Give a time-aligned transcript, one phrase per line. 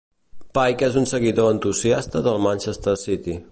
[0.57, 3.41] Pike és un seguidor entusiasta del Manchester City.